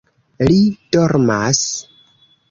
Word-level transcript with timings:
Li 0.51 0.55
dormas? 0.95 1.59